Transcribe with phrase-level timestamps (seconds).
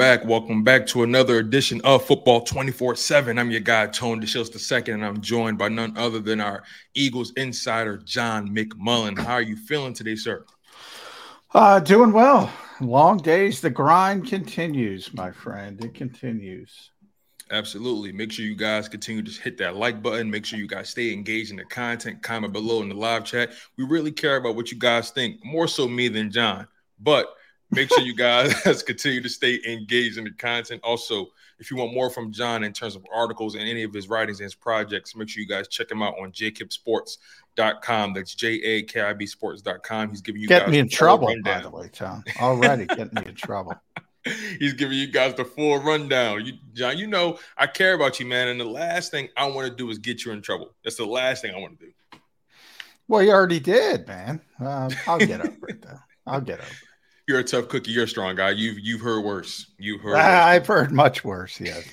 [0.00, 0.24] back.
[0.24, 3.38] Welcome back to another edition of Football 24 7.
[3.38, 6.62] I'm your guy, Tone DeShields II, and I'm joined by none other than our
[6.94, 9.18] Eagles insider, John McMullen.
[9.18, 10.46] How are you feeling today, sir?
[11.52, 12.50] Uh, doing well.
[12.80, 13.60] Long days.
[13.60, 15.84] The grind continues, my friend.
[15.84, 16.92] It continues.
[17.50, 18.10] Absolutely.
[18.10, 20.30] Make sure you guys continue to hit that like button.
[20.30, 22.22] Make sure you guys stay engaged in the content.
[22.22, 23.52] Comment below in the live chat.
[23.76, 26.66] We really care about what you guys think, more so me than John.
[26.98, 27.34] But
[27.72, 30.80] Make sure you guys continue to stay engaged in the content.
[30.82, 31.28] Also,
[31.60, 34.40] if you want more from John in terms of articles and any of his writings
[34.40, 38.14] and his projects, make sure you guys check him out on jakibsports.com.
[38.14, 40.10] That's J A K I B sports.com.
[40.10, 41.62] He's giving you Get me in trouble, rundown.
[41.62, 42.24] by the way, Tone.
[42.40, 43.74] Already getting me in trouble.
[44.58, 46.44] He's giving you guys the full rundown.
[46.44, 48.48] You, John, you know I care about you, man.
[48.48, 50.74] And the last thing I want to do is get you in trouble.
[50.82, 51.92] That's the last thing I want to do.
[53.08, 54.40] Well, you already did, man.
[54.60, 55.98] Uh, I'll get over it, though.
[56.26, 56.89] I'll get over it
[57.30, 57.92] you're a tough cookie.
[57.92, 58.50] You're a strong guy.
[58.50, 59.70] You've you've heard worse.
[59.78, 60.16] You've heard.
[60.16, 61.60] I've heard much worse.
[61.60, 61.88] Yes.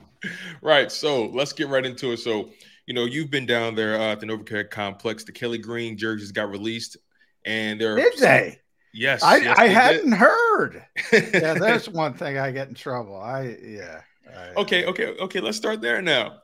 [0.62, 0.92] right.
[0.92, 2.18] So let's get right into it.
[2.18, 2.50] So
[2.86, 5.24] you know you've been down there uh, at the NovaCare complex.
[5.24, 6.98] The Kelly Green jerseys got released,
[7.46, 8.60] and they're did they?
[8.92, 9.22] Yes.
[9.22, 10.18] I, yes, I hadn't did.
[10.18, 10.84] heard.
[11.12, 13.16] yeah, that's one thing I get in trouble.
[13.16, 14.02] I yeah.
[14.28, 14.84] I, okay.
[14.84, 15.16] Okay.
[15.18, 15.40] Okay.
[15.40, 16.42] Let's start there now.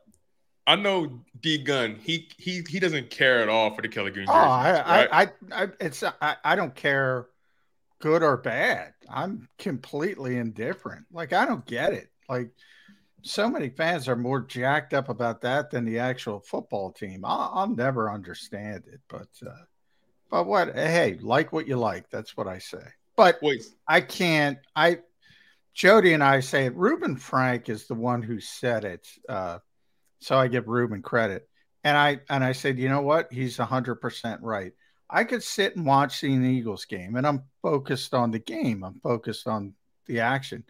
[0.66, 1.98] I know D Gun.
[2.02, 4.40] He he he doesn't care at all for the Kelly Green jerseys.
[4.42, 5.08] Oh, I, right?
[5.12, 7.26] I, I, I it's I, I don't care
[8.00, 8.94] good or bad.
[9.09, 11.06] I'm completely indifferent.
[11.12, 12.09] Like I don't get it.
[12.28, 12.50] Like
[13.22, 17.25] so many fans are more jacked up about that than the actual football team.
[17.25, 19.65] I'll, I'll never understand it, but uh,
[20.31, 20.75] but what?
[20.75, 22.09] Hey, like what you like.
[22.11, 22.84] That's what I say.
[23.16, 23.65] But Wait.
[23.87, 24.59] I can't.
[24.75, 25.00] I
[25.75, 26.77] Jody and I say it.
[26.77, 29.59] Reuben Frank is the one who said it, uh,
[30.21, 31.49] so I give Reuben credit.
[31.84, 33.32] And I and I said, you know what?
[33.32, 34.72] He's hundred percent right.
[35.10, 38.84] I could sit and watch the Eagles game and I'm focused on the game.
[38.84, 39.75] I'm focused on
[40.06, 40.65] the action.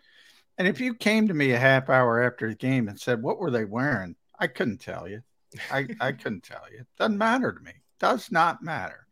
[0.58, 3.38] And if you came to me a half hour after the game and said, What
[3.38, 4.16] were they wearing?
[4.38, 5.22] I couldn't tell you.
[5.70, 6.84] I, I couldn't tell you.
[6.98, 7.72] Doesn't matter to me.
[7.98, 9.06] Does not matter.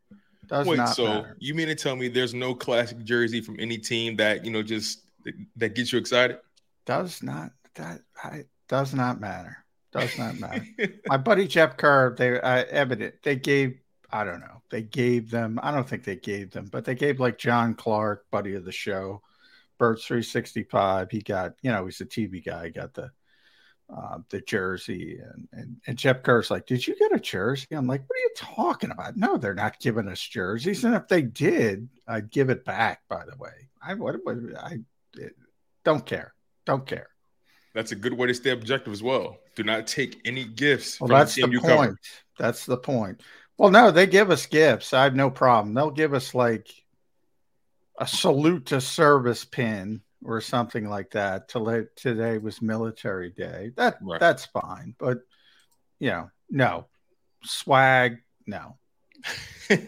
[0.46, 1.36] Does Wait, not so matter.
[1.38, 4.62] you mean to tell me there's no classic jersey from any team that, you know,
[4.62, 5.02] just
[5.56, 6.38] that gets you excited?
[6.86, 9.64] Does not that I, does not matter.
[9.92, 10.66] Does not matter.
[11.06, 13.78] My buddy Jeff Kerr, they uh, evident they gave
[14.10, 14.62] I don't know.
[14.70, 18.26] They gave them, I don't think they gave them, but they gave like John Clark,
[18.30, 19.22] buddy of the show,
[19.78, 21.10] Birds 365.
[21.10, 23.10] He got, you know, he's a TV guy, he got the
[23.94, 27.68] uh, the jersey and, and and Jeff Kerr's like, Did you get a jersey?
[27.70, 29.16] I'm like, What are you talking about?
[29.16, 30.84] No, they're not giving us jerseys.
[30.84, 33.70] And if they did, I'd give it back, by the way.
[33.82, 34.16] I what
[34.58, 34.80] I
[35.84, 36.34] don't care.
[36.66, 37.08] Don't care.
[37.74, 39.38] That's a good way to stay objective as well.
[39.54, 41.00] Do not take any gifts.
[41.00, 41.62] Well, that's the, the point.
[41.62, 41.98] Cover.
[42.38, 43.22] That's the point.
[43.58, 44.94] Well, no, they give us gifts.
[44.94, 45.74] I have no problem.
[45.74, 46.70] They'll give us like
[47.98, 51.48] a salute to service pin or something like that.
[51.48, 53.72] Today was military day.
[53.76, 54.20] That right.
[54.20, 54.94] that's fine.
[54.98, 55.18] But
[55.98, 56.86] you know, no
[57.44, 58.76] swag, no.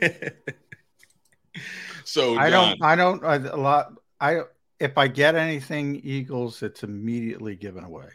[2.04, 2.82] so I don't.
[2.82, 3.22] I don't.
[3.24, 3.92] A lot.
[4.20, 4.40] I
[4.78, 8.08] if I get anything Eagles, it's immediately given away.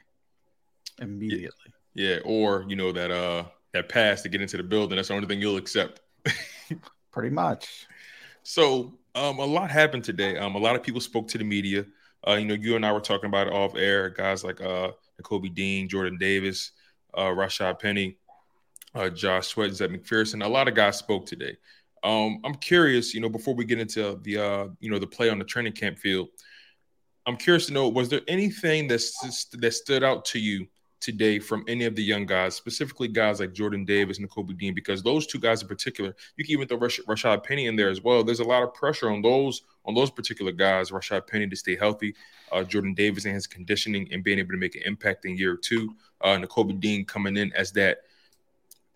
[0.99, 1.51] Immediately.
[1.93, 4.95] Yeah, or you know that uh that pass to get into the building.
[4.95, 5.99] That's the only thing you'll accept.
[7.11, 7.87] Pretty much.
[8.43, 10.37] So um, a lot happened today.
[10.37, 11.85] Um, a lot of people spoke to the media.
[12.27, 14.09] Uh, you know, you and I were talking about it off air.
[14.09, 14.91] Guys like uh,
[15.21, 16.71] Nakobe Dean, Jordan Davis,
[17.13, 18.17] uh, Rashaad Penny,
[18.95, 20.43] uh, Josh Sweat, Zech McPhearson.
[20.43, 21.57] A lot of guys spoke today.
[22.01, 25.29] Um, I'm curious, you know, before we get into the, uh, you know, the play
[25.29, 26.29] on the training camp field,
[27.25, 29.01] I'm curious to know, was there anything that
[29.59, 30.67] that stood out to you
[31.05, 34.73] today from any of the young guys, specifically guys like Jordan Davis and Kobe Dean,
[34.73, 37.89] because those two guys in particular, you can even throw Rash- Rashaad Penny in there
[37.89, 38.23] as well.
[38.23, 41.75] There's a lot of pressure on those on those particular guys, Rashaad Penny to stay
[41.75, 42.15] healthy,
[42.51, 45.55] uh, Jordan Davis and his conditioning and being able to make an impact in year
[45.55, 47.99] two, uh, and Kobe Dean coming in as that.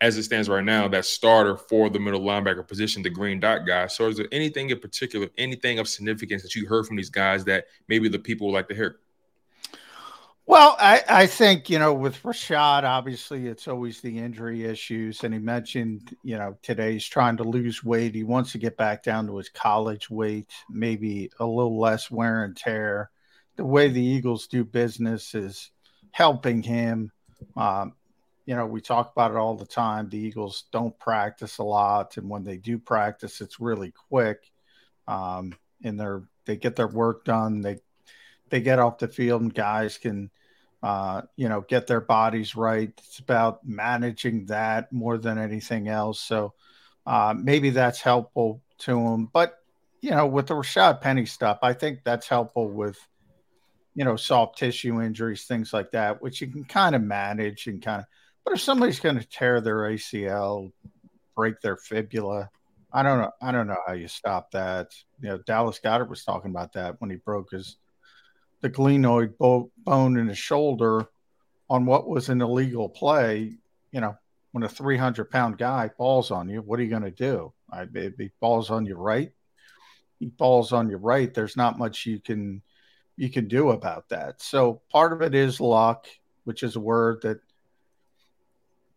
[0.02, 3.66] As it stands right now, that starter for the middle linebacker position, the green dot
[3.66, 3.86] guy.
[3.86, 7.44] So, is there anything in particular, anything of significance that you heard from these guys
[7.44, 8.98] that maybe the people would like to hear?
[10.50, 15.22] Well, I, I think, you know, with Rashaad, obviously it's always the injury issues.
[15.22, 18.16] And he mentioned, you know, today he's trying to lose weight.
[18.16, 22.42] He wants to get back down to his college weight, maybe a little less wear
[22.42, 23.10] and tear.
[23.54, 25.70] The way the Eagles do business is
[26.10, 27.12] helping him.
[27.56, 27.92] Um,
[28.44, 30.08] you know, we talk about it all the time.
[30.08, 32.16] The Eagles don't practice a lot.
[32.16, 34.50] And when they do practice, it's really quick.
[35.06, 35.54] Um,
[35.84, 37.60] and they're, they get their work done.
[37.60, 37.78] They,
[38.48, 40.28] they get off the field and guys can
[40.82, 42.92] uh, you know, get their bodies right.
[42.98, 46.20] It's about managing that more than anything else.
[46.20, 46.54] So
[47.06, 49.28] uh, maybe that's helpful to them.
[49.32, 49.58] But,
[50.00, 52.98] you know, with the Rashaad Penny stuff, I think that's helpful with,
[53.94, 57.82] you know, soft tissue injuries, things like that, which you can kind of manage and
[57.82, 58.06] kind of.
[58.44, 60.72] But if somebody's going to tear their ACL,
[61.36, 62.48] break their fibula,
[62.92, 63.30] I don't know.
[63.40, 64.88] I don't know how you stop that.
[65.20, 67.76] You know, Dallas Goedert was talking about that when he broke his
[68.60, 71.06] the glenoid bone in his shoulder
[71.68, 73.56] on what was an illegal play,
[73.92, 74.16] you know,
[74.52, 77.52] when a 300 pound guy falls on you, what are you going to do?
[77.70, 79.30] I, if he falls on your right,
[80.18, 81.32] he falls on your right.
[81.32, 82.62] There's not much you can
[83.16, 84.40] you can do about that.
[84.40, 86.06] So part of it is luck,
[86.44, 87.38] which is a word that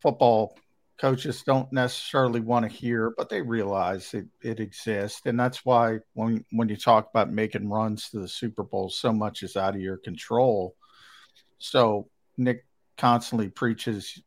[0.02, 0.58] football
[1.04, 5.20] coaches don't necessarily want to hear, but they realize it, it exists.
[5.26, 9.12] And that's why when when you talk about making runs to the Super Bowl, so
[9.12, 10.78] much is out of your control.
[11.60, 12.08] So
[12.38, 12.66] Nick
[12.98, 14.18] constantly preaches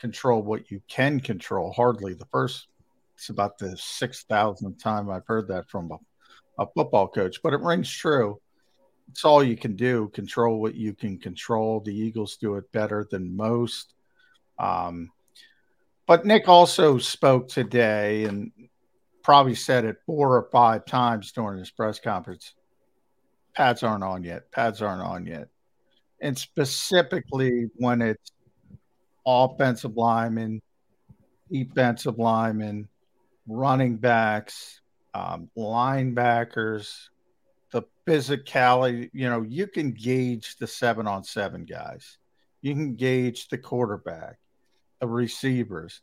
[0.00, 1.70] control what you can control.
[1.70, 2.66] Hardly the first
[3.14, 7.52] it's about the six thousandth time I've heard that from a, a football coach, but
[7.52, 8.40] it rings true.
[9.10, 10.08] It's all you can do.
[10.08, 11.78] Control what you can control.
[11.78, 13.94] The Eagles do it better than most.
[14.58, 15.12] Um,
[16.06, 18.52] but Nick also spoke today and
[19.22, 22.54] probably said it four or five times during his press conference.
[23.54, 24.52] Pads aren't on yet.
[24.52, 25.48] Pads aren't on yet.
[26.20, 28.30] And specifically when it's
[29.26, 30.62] offensive linemen,
[31.50, 32.88] defensive linemen,
[33.48, 34.80] running backs,
[35.12, 37.08] um, linebackers,
[37.72, 42.18] the physicality, you know, you can gauge the seven on seven guys.
[42.62, 44.38] You can gauge the quarterback
[45.00, 46.00] the receivers,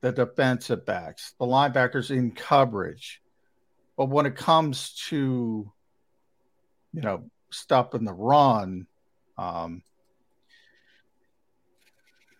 [0.00, 3.20] the defensive backs, the linebackers in coverage.
[3.96, 5.70] But when it comes to,
[6.92, 8.86] you know, stopping the run,
[9.36, 9.82] um,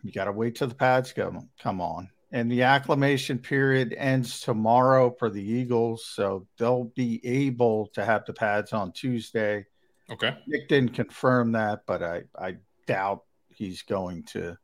[0.03, 2.09] you got to wait till the pads come come on.
[2.33, 8.25] And the acclimation period ends tomorrow for the Eagles, so they'll be able to have
[8.25, 9.65] the pads on Tuesday.
[10.09, 10.35] Okay.
[10.47, 12.55] Nick didn't confirm that, but I I
[12.87, 14.57] doubt he's going to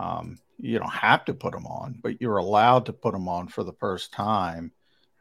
[0.00, 3.48] um, you don't have to put them on, but you're allowed to put them on
[3.48, 4.72] for the first time.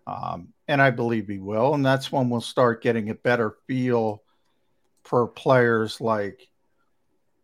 [0.07, 1.73] Um, and I believe he will.
[1.73, 4.23] And that's when we'll start getting a better feel
[5.03, 6.47] for players like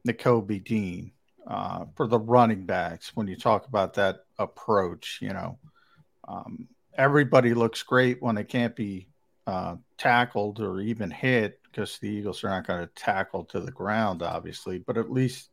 [0.08, 1.12] Nakobe Dean,
[1.46, 3.12] uh, for the running backs.
[3.16, 5.60] When you talk about that approach, you know,
[6.28, 6.68] um,
[6.98, 9.10] everybody looks great when they can't be
[9.46, 13.72] uh, tackled or even hit because the Eagles are not going to tackle to the
[13.72, 15.50] ground, obviously, but at least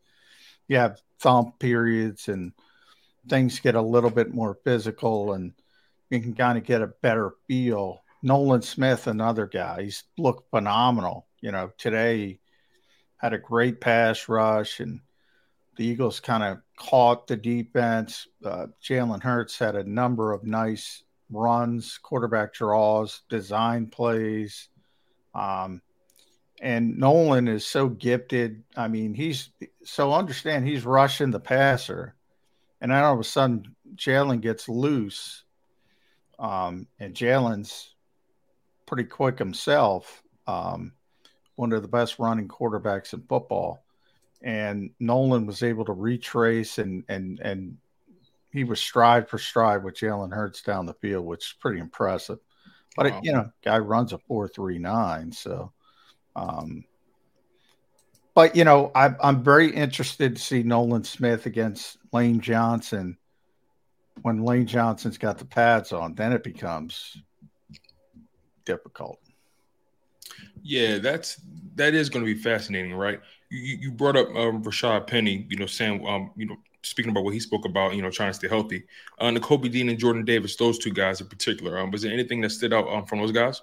[0.68, 2.52] you have thump periods and
[3.28, 5.52] things get a little bit more physical and
[6.10, 8.02] you can kind of get a better feel.
[8.22, 11.26] Nolan Smith, another guy, he's looked phenomenal.
[11.40, 12.38] You know, today
[13.16, 15.00] had a great pass rush and
[15.76, 18.26] the Eagles kind of caught the defense.
[18.44, 24.68] Uh, Jalen Hurts had a number of nice runs, quarterback draws, design plays.
[25.34, 25.80] Um,
[26.62, 28.62] and Nolan is so gifted.
[28.76, 29.50] I mean, he's
[29.84, 32.14] so understand he's rushing the passer,
[32.80, 35.42] and then all of a sudden Jalen gets loose,
[36.38, 37.94] um, and Jalen's
[38.86, 40.22] pretty quick himself.
[40.46, 40.92] Um,
[41.56, 43.84] one of the best running quarterbacks in football,
[44.40, 47.76] and Nolan was able to retrace and and and
[48.52, 52.38] he was stride for stride with Jalen Hurts down the field, which is pretty impressive.
[52.94, 53.18] But wow.
[53.18, 55.72] it, you know, guy runs a four three nine, so
[56.36, 56.84] um,
[58.34, 63.18] but you know, I, I'm very interested to see Nolan Smith against Lane Johnson.
[64.22, 67.16] When Lane Johnson's got the pads on, then it becomes
[68.64, 69.18] difficult.
[70.62, 71.40] Yeah, that's
[71.74, 73.20] that is going to be fascinating, right?
[73.50, 77.24] You, you brought up um, Rashaad Penny, you know, Sam, um, you know, speaking about
[77.24, 78.84] what he spoke about, you know, trying to stay healthy.
[79.18, 81.78] Uh, Nakobe Dean and Jordan Davis, those two guys in particular.
[81.78, 83.62] Um, was there anything that stood out um, from those guys?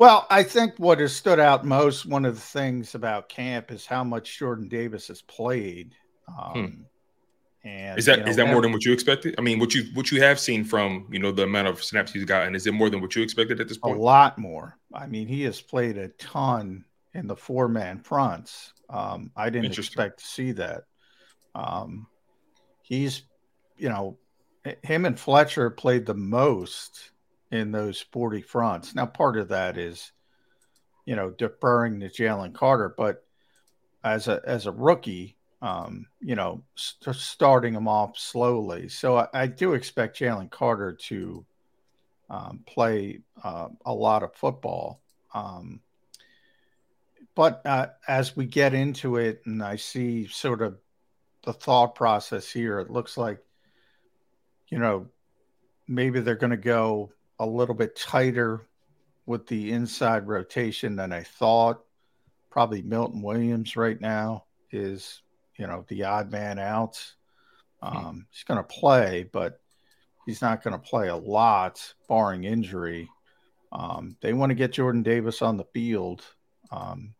[0.00, 3.84] Well, I think what has stood out most, one of the things about camp is
[3.84, 5.94] how much Jordan Davis has played.
[6.26, 7.68] Um, hmm.
[7.68, 9.34] And is that you know, is that more than what you expected?
[9.36, 12.14] I mean, what you what you have seen from you know the amount of snaps
[12.14, 13.98] he's gotten, is it more than what you expected at this point?
[13.98, 14.78] A lot more.
[14.94, 18.72] I mean, he has played a ton in the four man fronts.
[18.88, 20.84] Um, I didn't expect to see that.
[21.54, 22.06] Um,
[22.80, 23.24] he's,
[23.76, 24.16] you know,
[24.82, 27.10] him and Fletcher played the most
[27.50, 28.94] in those 40 fronts.
[28.94, 30.12] Now, part of that is,
[31.04, 33.24] you know, deferring to Jalen Carter, but
[34.02, 38.88] as a as a rookie, um, you know, st- starting him off slowly.
[38.88, 41.44] So I, I do expect Jalen Carter to
[42.30, 45.00] um, play uh, a lot of football.
[45.34, 45.80] Um,
[47.34, 50.78] but uh, as we get into it and I see sort of
[51.42, 53.38] the thought process here, it looks like,
[54.68, 55.08] you know,
[55.88, 58.66] maybe they're going to go a little bit tighter
[59.26, 61.82] with the inside rotation than I thought.
[62.50, 65.22] Probably Milton Williams right now is,
[65.56, 67.02] you know, the odd man out.
[67.82, 67.96] Hmm.
[67.96, 69.60] Um, he's going to play, but
[70.26, 73.08] he's not going to play a lot, barring injury.
[73.72, 76.22] Um, they want to get Jordan Davis on the field.
[76.70, 77.14] Um,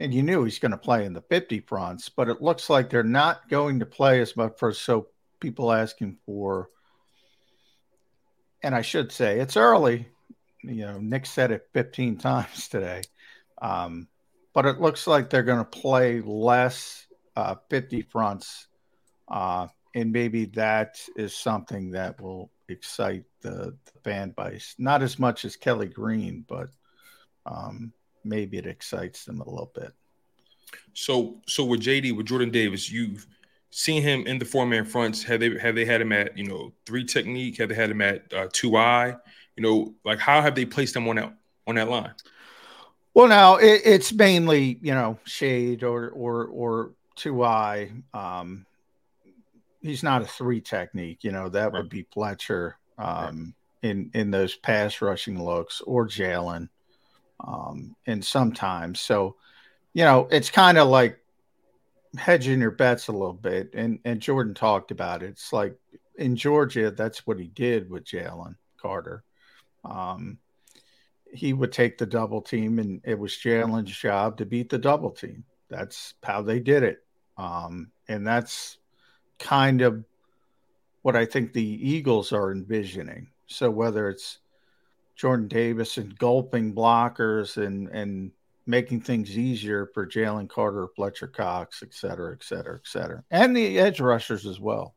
[0.00, 2.90] and you knew he's going to play in the 50 fronts, but it looks like
[2.90, 6.70] they're not going to play as much for so people asking for.
[8.66, 10.08] And I should say it's early.
[10.64, 13.02] You know, Nick said it 15 times today.
[13.62, 14.08] Um,
[14.54, 17.06] but it looks like they're going to play less
[17.36, 18.66] uh, 50 fronts.
[19.28, 24.74] Uh, and maybe that is something that will excite the, the fan base.
[24.78, 26.66] Not as much as Kelly Green, but
[27.46, 27.92] um,
[28.24, 29.92] maybe it excites them a little bit.
[30.92, 33.28] So, so with JD, with Jordan Davis, you've
[33.70, 35.22] seen him in the four man fronts.
[35.24, 37.58] Have they have they had him at you know three technique?
[37.58, 39.14] Have they had him at uh, two eye?
[39.56, 41.34] You know, like how have they placed him on that
[41.66, 42.14] on that line?
[43.14, 47.90] Well, now it, it's mainly you know shade or or or two eye.
[48.12, 48.66] Um,
[49.80, 51.24] he's not a three technique.
[51.24, 51.82] You know that right.
[51.82, 53.90] would be Fletcher um, right.
[53.90, 56.68] in in those pass rushing looks or Jalen
[57.40, 59.00] um, and sometimes.
[59.00, 59.36] So,
[59.94, 61.18] you know, it's kind of like
[62.16, 63.70] hedging your bets a little bit.
[63.74, 65.30] And and Jordan talked about it.
[65.30, 65.76] It's like
[66.16, 69.24] in Georgia, that's what he did with Jalen Carter.
[69.84, 70.38] Um,
[71.32, 75.10] he would take the double team, and it was Jalen's job to beat the double
[75.10, 75.44] team.
[75.68, 77.04] That's how they did it.
[77.36, 78.78] Um, and that's
[79.38, 80.04] kind of
[81.02, 83.28] what I think the Eagles are envisioning.
[83.46, 84.38] So whether it's
[85.14, 88.32] Jordan Davis and gulping blockers and and
[88.66, 93.56] making things easier for Jalen Carter, Fletcher Cox, et cetera, et cetera, et cetera, and
[93.56, 94.94] the edge rushers as well.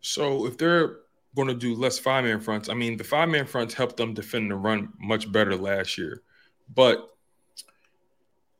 [0.00, 0.96] So if they're
[1.36, 4.14] going to do less five man fronts, I mean the five man fronts helped them
[4.14, 6.22] defend the run much better last year,
[6.74, 7.06] but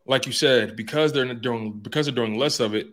[0.07, 2.89] like you said, because they're doing because they're doing less of it,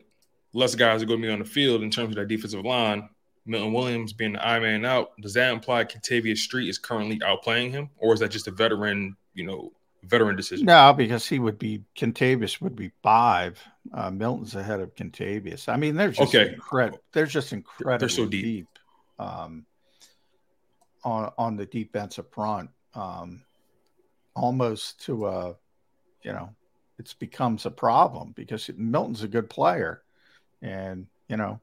[0.53, 3.09] less guys are going to be on the field in terms of that defensive line.
[3.45, 7.71] Milton Williams being the I man out, does that imply Kentavius Street is currently outplaying
[7.71, 9.71] him, or is that just a veteran, you know,
[10.07, 10.65] veteran decision?
[10.65, 13.61] No, because he would be Kentavius would be five.
[13.93, 15.69] Uh, Milton's ahead of Kentavius.
[15.69, 16.53] I mean, they're just okay.
[16.53, 17.01] incredible.
[17.11, 17.99] They're just incredible.
[17.99, 18.67] They're so deep, deep
[19.19, 19.65] um,
[21.03, 23.43] on on the defensive front, um,
[24.35, 25.55] almost to a,
[26.23, 26.49] you know,
[26.99, 30.01] it becomes a problem because Milton's a good player,
[30.61, 31.61] and you know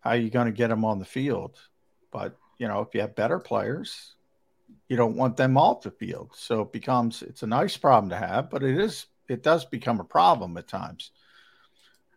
[0.00, 1.58] how are you going to get him on the field?
[2.10, 4.14] But you know, if you have better players,
[4.92, 6.32] you don't want them off the field.
[6.36, 10.00] So it becomes it's a nice problem to have, but it is it does become
[10.00, 11.12] a problem at times.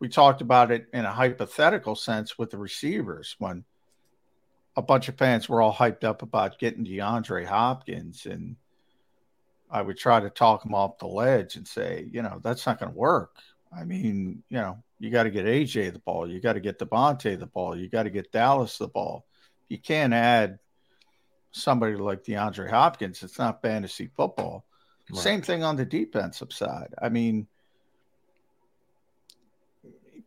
[0.02, 3.64] We talked about it in a hypothetical sense with the receivers when
[4.76, 8.58] a bunch of fans were all hyped up about getting DeAndre Hopkins and
[9.72, 12.78] I would try to talk them off the ledge and say, you know, that's not
[12.78, 13.38] going to work.
[13.74, 16.30] I mean, you know, you got to get AJ the ball.
[16.30, 17.78] You got to get DeVonta the ball.
[17.78, 19.26] You got to get Dallas the ball.
[19.70, 20.60] You can't add
[21.56, 23.24] somebody like DeAndre Hopkins.
[23.24, 24.66] It's not fantasy football.
[25.10, 25.22] Right.
[25.22, 26.94] Same thing on the defensive side.
[27.02, 27.48] I mean,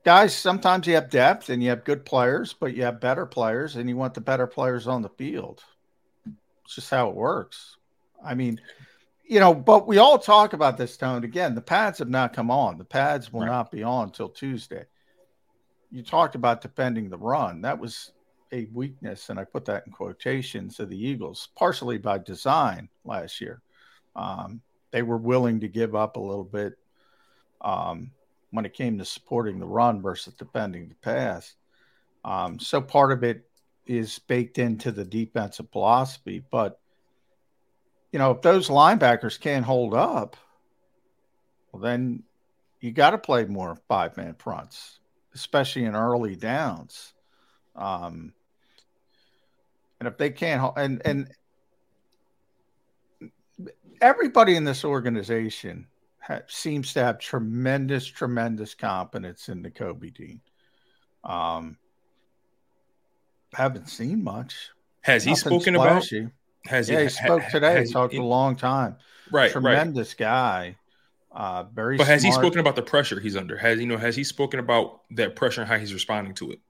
[0.05, 3.77] guys, sometimes you have depth and you have good players, but you have better players
[3.77, 5.63] and you want the better players on the field.
[6.65, 7.77] It's just how it works.
[8.25, 8.61] I mean,
[9.27, 11.25] you know, but we all talk about this, Tone.
[11.25, 12.79] Again, the pads have not come on.
[12.79, 13.51] The pads will right.
[13.51, 14.85] not be on until Tuesday.
[15.91, 17.63] You talked about defending the run.
[17.63, 18.13] That was
[18.52, 23.40] a weakness, and I put that in quotations of the Eagles, partially by design last
[23.40, 23.62] year.
[24.17, 26.75] Um, they were willing to give up a little bit
[27.61, 28.11] um,
[28.50, 31.55] when it came to supporting the run versus defending the pass.
[32.25, 33.49] Um, so part of it
[33.87, 36.81] is baked into the defensive philosophy, but
[38.12, 40.37] you know, if those linebackers can't hold up,
[41.73, 42.23] well, then
[42.81, 45.00] you got to play more five man fronts,
[45.35, 47.12] especially in early downs.
[47.76, 48.33] Um,
[50.00, 51.28] and if they can't, and and
[54.00, 55.87] everybody in this organization
[56.21, 60.40] ha- seems to have tremendous, tremendous confidence in the Kobe Dean.
[61.25, 61.76] Um,
[63.52, 64.71] haven't seen much.
[65.02, 66.19] Has he Nothing spoken splashy.
[66.19, 66.33] about?
[66.67, 67.85] Has yeah, he, he spoke ha, today.
[67.85, 68.97] He talked he, a long time.
[69.31, 70.19] Right, tremendous right.
[70.19, 70.76] guy.
[71.33, 71.97] Uh, very.
[71.97, 72.35] But has smart.
[72.35, 73.57] he spoken about the pressure he's under?
[73.57, 73.97] Has you know?
[73.97, 76.61] Has he spoken about that pressure and how he's responding to it?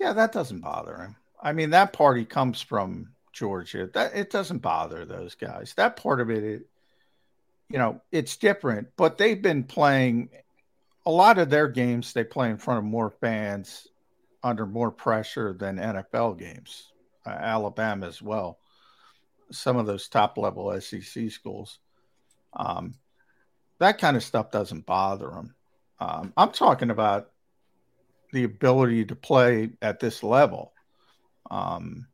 [0.00, 1.16] Yeah, that doesn't bother him.
[1.44, 3.88] I mean, that party comes from Georgia.
[3.92, 5.74] That it doesn't bother those guys.
[5.76, 6.66] That part of it, it
[7.68, 10.30] you know, it's different, but they've been playing
[11.06, 13.86] a lot of their games, they play in front of more fans
[14.42, 16.92] under more pressure than NFL games,
[17.26, 18.58] uh, Alabama as well.
[19.50, 21.78] Some of those top level SEC schools.
[22.54, 22.94] Um,
[23.78, 25.54] that kind of stuff doesn't bother them.
[25.98, 27.30] Um, I'm talking about
[28.32, 30.72] the ability to play at this level.
[31.50, 32.06] Um,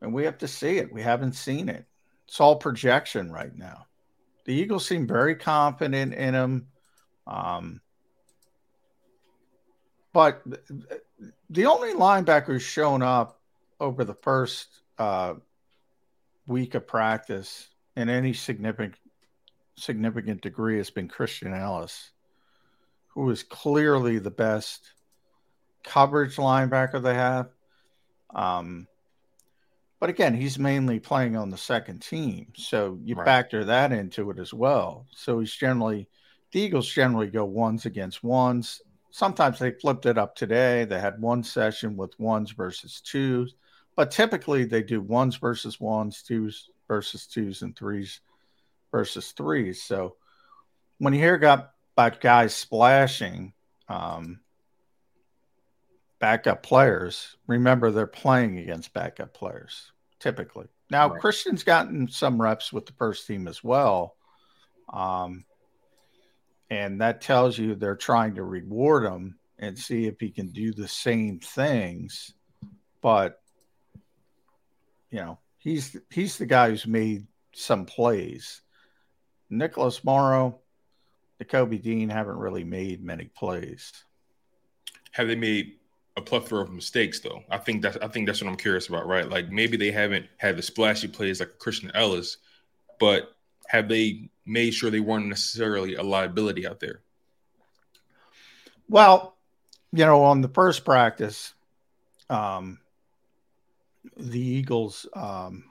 [0.00, 0.92] and we have to see it.
[0.92, 1.86] We haven't seen it.
[2.26, 3.86] It's all projection right now.
[4.44, 6.66] The Eagles seem very confident in him.
[7.26, 7.80] Um,
[10.12, 10.42] but
[11.48, 13.40] the only linebacker who's shown up
[13.78, 15.34] over the first uh,
[16.46, 18.96] week of practice in any significant
[19.76, 22.10] significant degree has been Christian Elliss,
[23.08, 24.92] who is clearly the best
[25.84, 27.48] coverage linebacker they have.
[28.34, 28.86] Um,
[30.00, 32.48] but again, he's mainly playing on the second team.
[32.56, 33.24] So you right.
[33.24, 35.06] factor that into it as well.
[35.14, 36.08] So he's generally,
[36.50, 38.82] the Eagles generally go ones against ones.
[39.10, 40.84] Sometimes they flipped it up today.
[40.84, 43.54] They had one session with ones versus twos,
[43.94, 48.20] but typically they do ones versus ones, twos versus twos, and threes
[48.90, 49.82] versus threes.
[49.82, 50.16] So
[50.98, 53.52] when you hear about guys splashing,
[53.88, 54.40] um,
[56.22, 60.68] backup players, remember they're playing against backup players typically.
[60.88, 61.20] Now, right.
[61.20, 64.14] Christian's gotten some reps with the first team as well.
[64.92, 65.44] Um,
[66.70, 70.72] and that tells you they're trying to reward him and see if he can do
[70.72, 72.32] the same things.
[73.00, 73.40] But,
[75.10, 78.62] you know, he's he's the guy who's made some plays.
[79.50, 80.60] Nicholas Morrow,
[81.42, 83.92] Nakobe Dean haven't really made many plays.
[85.10, 85.78] Have they made
[86.16, 87.42] a plethora of mistakes though.
[87.50, 89.28] I think that's I think that's what I'm curious about, right?
[89.28, 92.36] Like maybe they haven't had the splashy plays like Christian Elliss,
[93.00, 93.34] but
[93.68, 97.00] have they made sure they weren't necessarily a liability out there?
[98.88, 99.36] Well,
[99.92, 101.54] you know, on the first practice,
[102.28, 102.78] um,
[104.16, 105.64] the Eagles, um,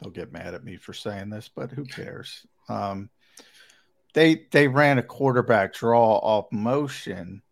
[0.00, 2.46] they'll get mad at me for saying this, but who cares?
[2.68, 3.08] Um,
[4.12, 7.42] they they ran a quarterback draw off motion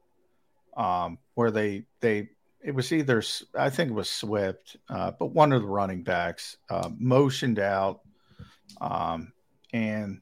[0.77, 2.31] um, where they they
[2.63, 3.23] it was either
[3.59, 8.01] I think it was Swift, uh, but one of the running backs uh, motioned out,
[8.81, 9.33] um,
[9.73, 10.21] and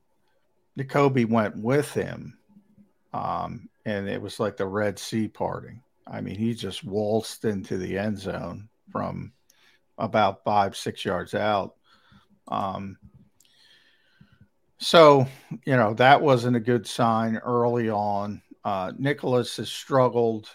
[0.79, 2.39] Nakobe went with him,
[3.13, 5.83] um, and it was like the Red Sea parting.
[6.07, 9.33] I mean, he just waltzed into the end zone from
[9.99, 11.75] about five six yards out.
[12.49, 12.97] Um,
[14.79, 15.27] so
[15.67, 18.41] you know that wasn't a good sign early on.
[18.65, 20.49] Uh, Nicholas has struggled.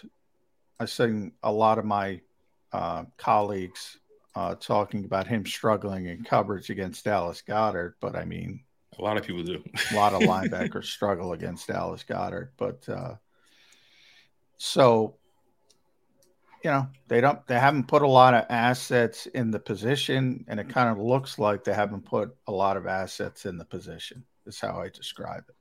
[0.78, 2.20] I've seen a lot of my
[2.72, 3.98] uh, colleagues
[4.34, 8.60] uh, talking about him struggling in coverage against Dallas Goedert, but I mean,
[8.98, 9.62] a lot of people do.
[9.92, 13.14] a lot of linebackers struggle against Dallas Goedert, but uh,
[14.58, 15.16] so
[16.62, 20.60] you know they don't they haven't put a lot of assets in the position, and
[20.60, 24.24] it kind of looks like they haven't put a lot of assets in the position.
[24.46, 25.54] Is how I describe it.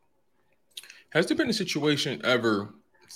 [1.09, 2.73] Has there been a situation ever,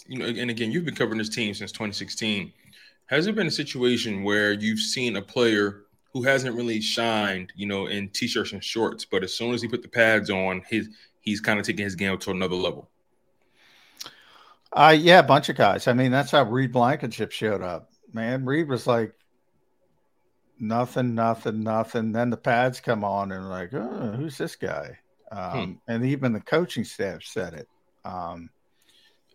[0.08, 2.52] you know, and again, you've been covering this team since 2016.
[3.08, 7.66] Has there been a situation where you've seen a player who hasn't really shined, you
[7.66, 10.90] know, in t-shirts and shorts, but as soon as he put the pads on, his
[11.22, 12.90] he's kind of taking his game to another level?
[14.72, 15.88] Uh yeah, a bunch of guys.
[15.88, 17.92] I mean, that's how Reed Blankenship showed up.
[18.14, 19.14] Man, Reed was like
[20.60, 22.12] nothing, nothing, nothing.
[22.12, 25.00] Then the pads come on and like, oh, who's this guy?
[25.32, 25.38] Hmm.
[25.38, 25.52] Um,
[25.88, 25.92] hmm.
[25.92, 27.68] And even the coaching staff said it.
[28.06, 28.50] Um,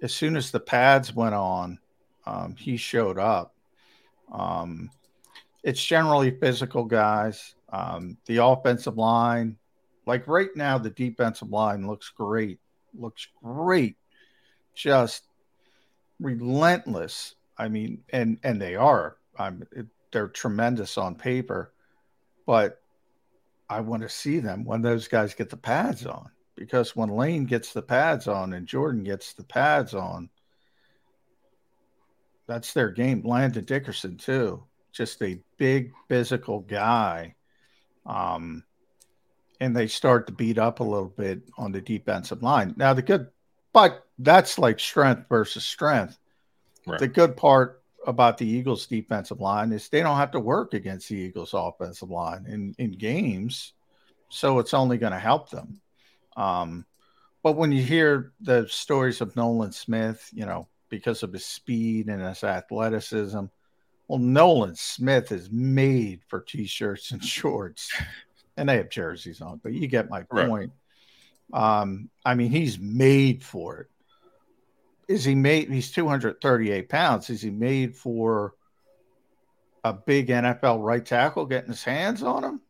[0.05, 1.79] as soon as the pads went on,
[2.27, 3.55] um, he showed up.
[4.31, 4.91] Um,
[5.63, 7.55] it's generally physical guys.
[7.73, 9.57] Um, the offensive line,
[10.05, 12.61] like right now, the defensive line looks great.
[12.93, 13.97] Looks great.
[14.75, 15.25] Just
[16.21, 17.35] relentless.
[17.57, 19.17] I mean, and and they are.
[19.39, 19.67] I'm.
[19.73, 21.73] It, they're tremendous on paper,
[22.47, 22.83] but
[23.71, 27.45] I want to see them when those guys get the pads on because when Lane
[27.45, 30.29] gets the pads on and Jordan gets the pads on,
[32.47, 33.23] that's their game.
[33.25, 34.63] Landon Dickerson too,
[34.93, 37.35] just a big physical guy.
[38.07, 38.65] Um,
[39.61, 42.75] and they start to beat up a little bit on the defensive line.
[42.77, 43.29] Now the good,
[43.73, 46.19] but that's like strength versus strength.
[46.87, 46.99] Right.
[46.99, 51.09] The good part about the Eagles defensive line is they don't have to work against
[51.09, 53.73] the Eagles offensive line in, in games.
[54.29, 55.81] So it's only going to help them.
[56.37, 56.87] Um,
[57.43, 62.09] but when you hear the stories of Nolan Smith, you know, because of his speed
[62.09, 63.45] and his athleticism,
[64.09, 67.93] well, Nolan Smith is made for t-shirts and shorts.
[68.57, 70.73] and they have jerseys on, but you get my point.
[71.53, 71.79] Right.
[71.79, 73.87] Um, I mean, he's made for it.
[75.07, 75.71] Is he made?
[75.71, 77.29] He's 238 pounds.
[77.29, 78.55] Is he made for
[79.83, 82.61] a big NFL right tackle getting his hands on him?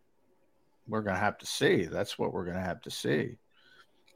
[0.89, 1.85] We're going to have to see.
[1.85, 3.37] That's what we're going to have to see.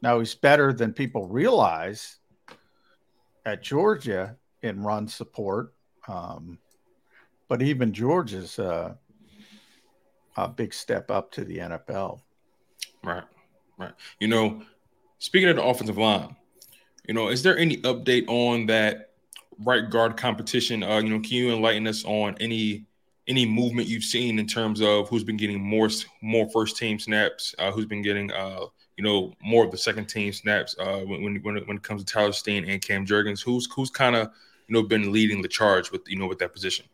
[0.01, 2.17] Now, he's better than people realize
[3.45, 5.73] at Georgia in run support.
[6.07, 6.57] Um,
[7.47, 8.93] but even Georgia's uh,
[10.37, 12.21] a big step up to the NFL.
[13.03, 13.23] Right,
[13.77, 13.93] right.
[14.19, 14.61] You know,
[15.17, 16.35] speaking of the offensive line,
[17.07, 19.11] you know, is there any update on that
[19.65, 20.83] right guard competition?
[20.83, 22.85] Uh, you know, can you enlighten us on any
[23.27, 25.89] any movement you've seen in terms of who's been getting more
[26.21, 28.65] more first team snaps, uh, who's been getting uh,
[28.99, 32.13] you know more of the second team snaps uh, when when when it comes to
[32.13, 34.29] Tyler Steen and Cam Jurgens, who's who's kind of
[34.67, 36.85] you know been leading the charge with you know with that position.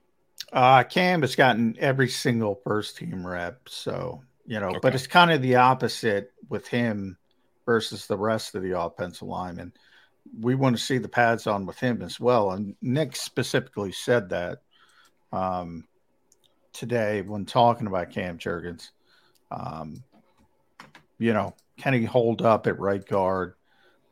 [0.54, 4.80] Uh, Cam has gotten every single first team rep, so you know, okay.
[4.84, 7.18] but it's kind of the opposite with him
[7.66, 9.74] versus the rest of the offensive linemen.
[10.40, 14.30] We want to see the pads on with him as well, and Nick specifically said
[14.30, 14.60] that.
[15.32, 15.86] Um,
[16.72, 18.90] today when talking about Cam Jurgens.
[19.50, 20.04] Um,
[21.18, 23.56] you know, can he hold up at right guard?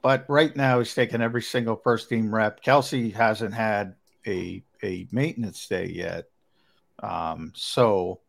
[0.02, 2.64] But right now, he's taking every single first team rep.
[2.64, 3.96] Kelce hasn't had
[4.28, 6.26] a a maintenance day yet,
[7.02, 8.20] um, so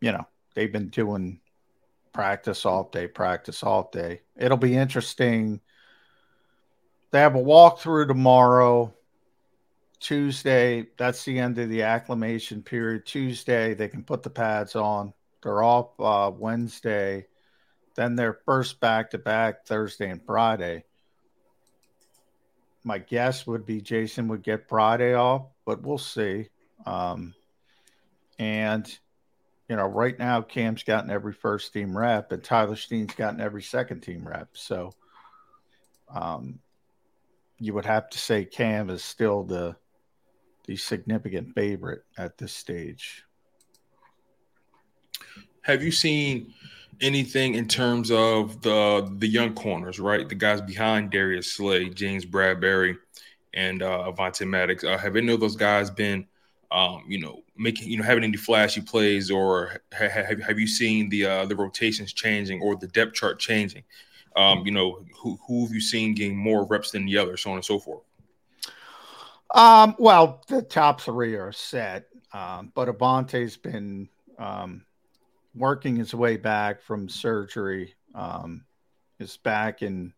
[0.00, 1.40] you know they've been doing
[2.12, 4.22] practice all day, practice all day.
[4.36, 5.60] It'll be interesting.
[7.10, 8.94] They have a walkthrough tomorrow.
[10.00, 13.06] Tuesday, that's the end of the acclimation period.
[13.06, 15.12] Tuesday, they can put the pads on.
[15.42, 17.26] They're off uh, Wednesday.
[17.96, 20.84] Then their first back to back Thursday and Friday.
[22.84, 26.50] My guess would be Jason would get Friday off, but we'll see.
[26.84, 27.34] Um,
[28.38, 28.86] and,
[29.68, 33.62] you know, right now, Cam's gotten every first team rep, and Tyler Steen's gotten every
[33.62, 34.50] second team rep.
[34.52, 34.92] So
[36.14, 36.60] um,
[37.58, 39.74] you would have to say Cam is still the
[40.66, 43.24] the significant favorite at this stage.
[45.62, 46.52] Have you seen
[47.00, 50.28] anything in terms of the the young corners, right?
[50.28, 52.96] The guys behind Darius Slay, James Bradberry,
[53.54, 54.84] and uh, Avonte Maddox.
[54.84, 56.26] Uh, have any of those guys been,
[56.70, 60.66] um, you know, making you know having any flashy plays, or ha- have have you
[60.66, 63.84] seen the uh, the rotations changing or the depth chart changing?
[64.36, 67.50] Um, you know, who who have you seen getting more reps than the other, so
[67.50, 68.02] on and so forth?
[69.54, 74.85] Um, well, the top three are set, um, but Avonte's been um,
[75.56, 77.94] working his way back from surgery.
[78.14, 78.64] Um,
[79.18, 80.12] is back and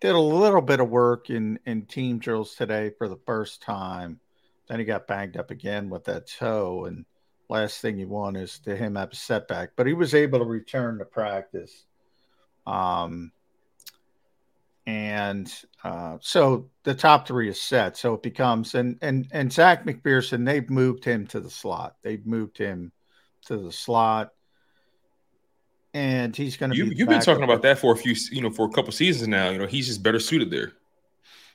[0.00, 4.20] did a little bit of work in in team drills today for the first time.
[4.68, 7.04] Then he got banged up again with that toe, and
[7.48, 9.70] last thing you want is to him have a setback.
[9.76, 11.84] But he was able to return to practice.
[12.66, 13.32] Um,
[14.86, 15.52] and
[15.84, 17.96] uh, so the top three is set.
[17.96, 21.96] So it becomes and and and Zach McPhearson, they've moved him to the slot.
[22.02, 22.92] They've moved him
[23.46, 24.32] to the slot,
[25.94, 26.76] and he's going to.
[26.76, 29.28] You, you've been talking about that for a few, you know, for a couple seasons
[29.28, 29.50] now.
[29.50, 30.72] You know, he's just better suited there.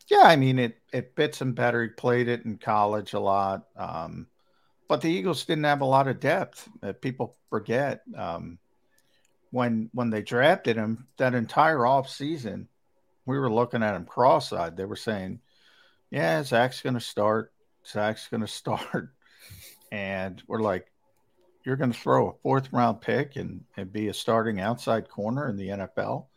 [0.09, 0.77] Yeah, I mean it.
[0.91, 1.83] It fits him better.
[1.83, 4.27] He played it in college a lot, um,
[4.87, 6.67] but the Eagles didn't have a lot of depth.
[6.81, 8.57] That people forget um,
[9.51, 12.67] when when they drafted him that entire off season
[13.25, 14.77] we were looking at him cross-eyed.
[14.77, 15.39] They were saying,
[16.11, 17.53] "Yeah, Zach's going to start.
[17.85, 19.13] Zach's going to start,"
[19.91, 20.91] and we're like,
[21.65, 25.57] "You're going to throw a fourth-round pick and and be a starting outside corner in
[25.57, 26.27] the NFL?"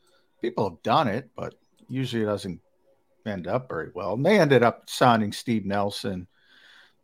[0.40, 1.54] People have done it, but
[1.88, 2.60] usually it doesn't
[3.24, 4.14] end up very well.
[4.14, 6.26] And they ended up signing Steve Nelson.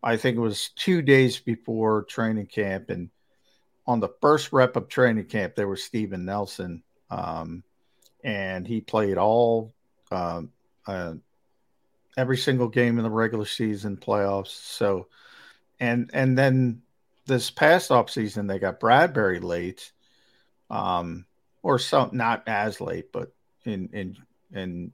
[0.02, 3.10] I think it was two days before training camp, and
[3.86, 6.82] on the first rep of training camp, there was Steven Nelson.
[7.10, 7.62] Um,
[8.24, 9.72] and he played all
[10.10, 10.42] uh,
[10.86, 11.14] uh,
[12.16, 14.48] every single game in the regular season playoffs.
[14.48, 15.08] So,
[15.80, 16.82] and and then
[17.26, 19.92] this past off season they got Bradberry late,
[20.70, 21.26] um,
[21.62, 23.32] or some not as late, but
[23.64, 24.16] in in
[24.52, 24.92] in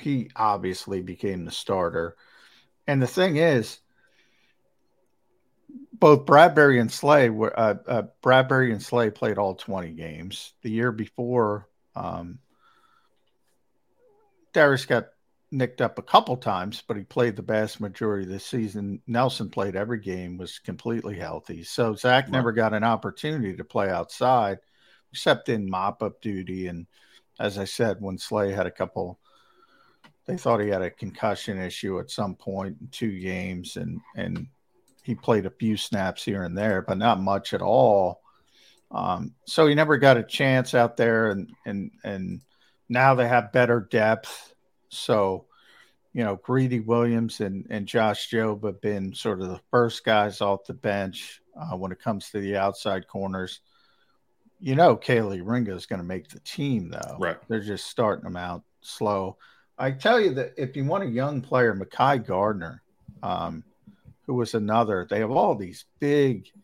[0.00, 2.16] he obviously became the starter.
[2.86, 3.78] And the thing is,
[5.92, 10.52] both Bradberry and Slay were uh, uh, Bradberry and Slay played all 20 games.
[10.62, 12.40] The year before, um,
[14.52, 15.08] Darius got
[15.52, 19.00] nicked up a couple times, but he played the vast majority of the season.
[19.06, 21.62] Nelson played every game, was completely healthy.
[21.62, 24.58] So Zech never got an opportunity to play outside,
[25.12, 26.68] except in mop up duty.
[26.68, 26.86] And
[27.38, 29.20] as I said, when Slay had a couple,
[30.26, 34.46] they thought he had a concussion issue at some point in two games, and and
[35.02, 38.22] he played a few snaps here and there, but not much at all.
[38.92, 42.40] Um, so he never got a chance out there, and and and
[42.88, 44.51] now they have better depth.
[44.92, 45.46] So,
[46.12, 50.40] you know, Greedy Williams and and Josh Jobe have been sort of the first guys
[50.40, 53.60] off the bench uh, when it comes to the outside corners.
[54.60, 57.16] You know, Kelee Ringo is going to make the team, though.
[57.18, 57.36] Right.
[57.48, 59.36] They're just starting them out slow.
[59.78, 62.82] I tell you that if you want a young player, Mekhi Garner,
[63.22, 63.64] um,
[64.26, 66.48] who was another, they have all these big–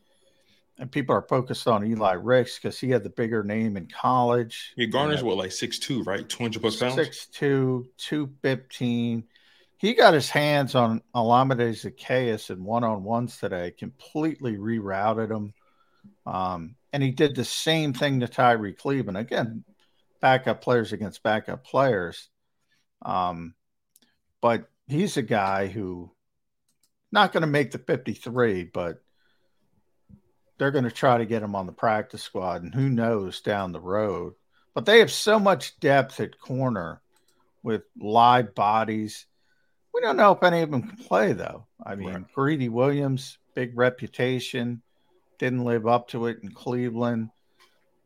[0.79, 4.73] and people are focused on Eli Ricks because he had the bigger name in college.
[4.77, 6.29] Yeah, Garner's what like six two, right?
[6.29, 6.95] Two hundred plus pounds.
[6.95, 9.25] Six two, two fifteen.
[9.79, 15.55] He got his hands on Olamide Zaccheaus in one on ones today, completely rerouted him.
[16.27, 19.19] Um, and he did the same thing to Tyrie Cleveland.
[19.19, 19.65] Again,
[20.21, 22.29] backup players against backup players.
[23.03, 23.55] Um,
[24.41, 26.11] but he's a guy who
[27.13, 29.03] not going to make the 53, but
[30.59, 33.73] they're going to try to get him on the practice squad, and who knows down
[33.73, 34.35] the road.
[34.75, 37.01] But they have so much depth at corner
[37.63, 39.27] with live bodies.
[39.95, 41.67] We don't know if any of them can play, though.
[41.85, 42.33] I mean, right.
[42.35, 44.83] Greedy Williams, big reputation,
[45.39, 47.31] didn't live up to it in Cleveland.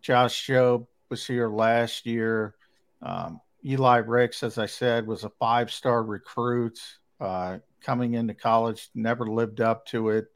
[0.03, 2.55] Josh Jobe was here last year.
[3.01, 6.79] Um, Eli Ricks, as I said, was a five star recruit
[7.21, 10.27] uh, coming into college, never lived up to it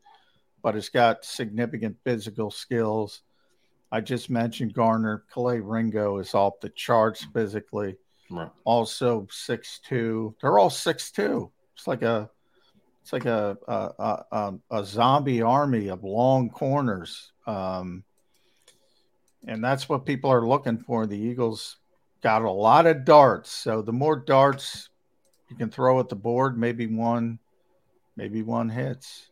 [0.66, 3.22] but has got significant physical skills.
[3.92, 5.22] I just mentioned Garner.
[5.32, 7.94] Kelee Ringo is off the charts physically.
[8.28, 8.50] Right.
[8.64, 10.34] Also six two.
[10.42, 11.52] They're all six two.
[11.76, 12.28] It's like a
[13.00, 17.30] it's like a a, a, a zombie army of long corners.
[17.46, 18.02] Um,
[19.46, 21.06] and that's what people are looking for.
[21.06, 21.76] The Eagles
[22.24, 23.52] got a lot of darts.
[23.52, 24.88] So the more darts
[25.48, 27.38] you can throw at the board, maybe one,
[28.16, 29.30] maybe one hits.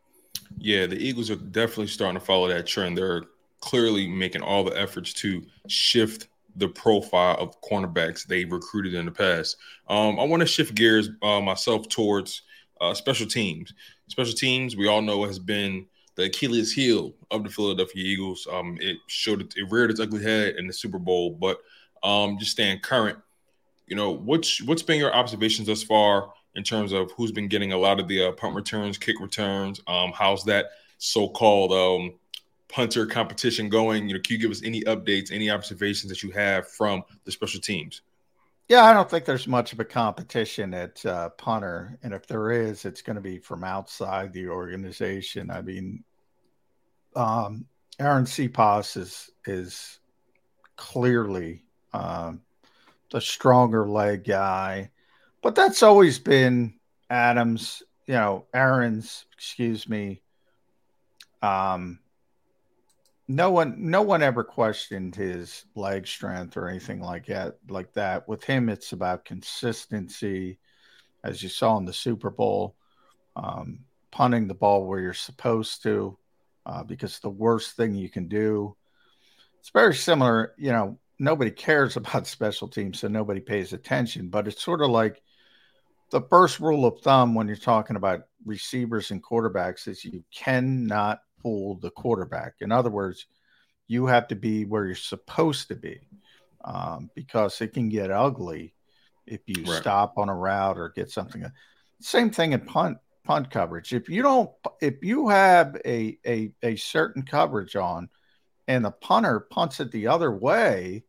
[0.58, 2.96] Yeah, the Eagles are definitely starting to follow that trend.
[2.96, 3.24] They're
[3.60, 9.10] clearly making all the efforts to shift the profile of cornerbacks they've recruited in the
[9.10, 9.56] past.
[9.88, 12.42] Um, I want to shift gears uh, myself towards
[12.80, 13.72] uh, special teams.
[14.08, 15.86] Special teams, we all know, has been
[16.16, 18.46] the Achilles heel of the Philadelphia Eagles.
[18.50, 21.58] Um, it showed it, it reared its ugly head in the Super Bowl, but
[22.02, 23.18] um, just staying current.
[23.86, 27.72] You know, what's what's been your observations thus far in terms of who's been getting
[27.72, 29.80] a lot of the uh, punt returns, kick returns.
[29.86, 30.66] Um, how's that
[30.98, 32.14] so-called um,
[32.68, 34.08] punter competition going?
[34.08, 37.32] You know, can you give us any updates, any observations that you have from the
[37.32, 38.02] special teams?
[38.68, 42.50] Yeah, I don't think there's much of a competition at uh, punter, and if there
[42.50, 45.50] is, it's going to be from outside the organization.
[45.50, 46.02] I mean,
[47.14, 47.66] um,
[48.00, 49.98] Arryn Siposs is is
[50.76, 51.62] clearly
[51.92, 52.40] um,
[53.10, 54.90] the stronger leg guy.
[55.44, 56.72] But that's always been
[57.10, 60.22] Adams, you know, Arryn's, excuse me.
[61.42, 61.98] Um,
[63.28, 67.58] no one, no one ever questioned his leg strength or anything like that.
[67.68, 70.58] Like that, with him, it's about consistency,
[71.22, 72.74] as you saw in the Super Bowl,
[73.36, 73.80] um,
[74.10, 76.16] punting the ball where you're supposed to,
[76.64, 78.74] uh, because the worst thing you can do.
[79.60, 80.98] It's very similar, you know.
[81.18, 84.30] Nobody cares about special teams, so nobody pays attention.
[84.30, 85.20] But it's sort of like
[86.14, 91.18] the first rule of thumb when you're talking about receivers and quarterbacks is you cannot
[91.42, 92.54] fool the quarterback.
[92.60, 93.26] In other words,
[93.88, 95.98] you have to be where you're supposed to be
[96.64, 98.76] um, because it can get ugly
[99.26, 99.80] if you right.
[99.80, 101.44] stop on a route or get something.
[102.00, 103.92] Same thing in punt punt coverage.
[103.92, 104.50] If you don't,
[104.80, 108.08] if you have a a, a certain coverage on,
[108.68, 111.02] and the punter punts it the other way,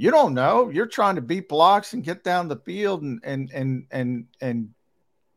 [0.00, 0.70] you don't know.
[0.70, 4.70] You're trying to beat blocks and get down the field and and and and and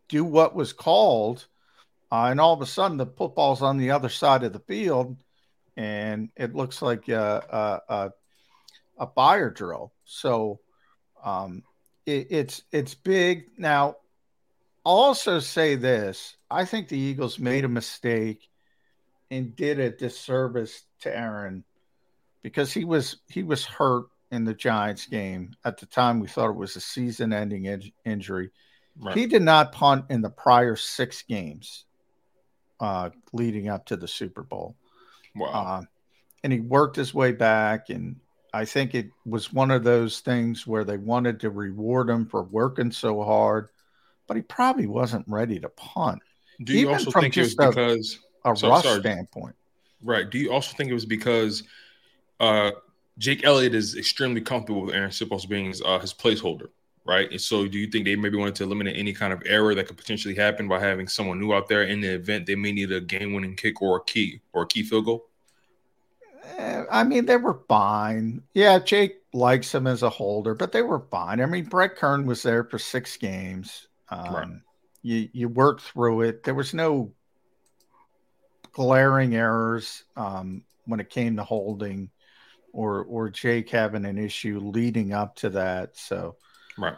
[0.07, 1.47] do what was called,
[2.11, 5.17] uh, and all of a sudden the football's on the other side of the field,
[5.75, 8.11] and it looks like a a,
[8.99, 9.93] a fire drill.
[10.05, 10.59] So
[11.23, 11.63] um,
[12.05, 13.45] it, it's it's big.
[13.57, 13.95] Now,
[14.83, 18.47] also say this: I think the Eagles made a mistake
[19.31, 21.63] and did a disservice to Arryn
[22.43, 25.53] because he was he was hurt in the Giants game.
[25.65, 28.51] At the time, we thought it was a season ending in- injury.
[28.97, 29.15] Right.
[29.15, 31.85] He did not punt in the prior six games
[32.79, 34.75] uh, leading up to the Super Bowl.
[35.35, 35.47] Wow.
[35.47, 35.81] Uh,
[36.43, 37.89] and he worked his way back.
[37.89, 38.17] And
[38.53, 42.43] I think it was one of those things where they wanted to reward him for
[42.43, 43.69] working so hard,
[44.27, 46.21] but he probably wasn't ready to punt.
[46.63, 48.99] Do you Even also think it was because a, a so, rush sorry.
[48.99, 49.55] standpoint?
[50.03, 50.29] Right.
[50.29, 51.63] Do you also think it was because
[52.39, 52.71] uh,
[53.17, 56.69] Jake Elliott is extremely comfortable with Arryn Siposs being uh, his placeholder,
[57.05, 57.29] right?
[57.29, 59.87] And so, do you think they maybe wanted to eliminate any kind of error that
[59.87, 62.91] could potentially happen by having someone new out there in the event they may need
[62.91, 65.25] a game-winning kick or a key or a key field goal?
[66.57, 68.41] Eh, I mean, they were fine.
[68.53, 71.41] Yeah, Jake likes him as a holder, but they were fine.
[71.41, 73.87] I mean, Brett Kern was there for six games.
[74.09, 74.47] Um, right.
[75.03, 76.43] You you worked through it.
[76.43, 77.11] There was no
[78.71, 82.09] glaring errors um, when it came to holding,
[82.71, 85.97] or or Jake having an issue leading up to that.
[85.97, 86.35] So,
[86.77, 86.95] right.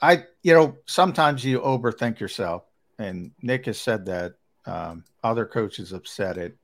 [0.00, 2.64] I you know sometimes you overthink yourself,
[2.98, 4.34] and Nick has said that.
[4.68, 6.56] Um, other coaches have said it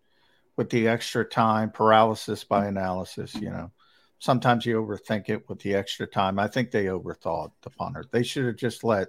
[0.56, 3.34] with the extra time, paralysis by analysis.
[3.34, 3.70] You know,
[4.18, 6.38] sometimes you overthink it with the extra time.
[6.38, 8.04] I think they overthought the punter.
[8.10, 9.08] They should have just let,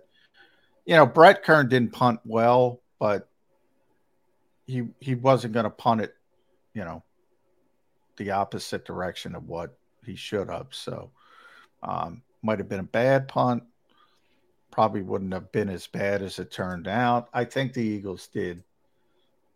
[0.86, 3.30] you know, Brett Kern didn't punt well, but
[4.66, 6.16] he he wasn't going to punt it,
[6.74, 7.04] you know,
[8.18, 10.68] the opposite direction of what he should have.
[10.72, 11.12] So,
[11.82, 13.64] um, might have been a bad punt.
[14.72, 17.30] Probably wouldn't have been as bad as it turned out.
[17.34, 18.64] I think the Eagles did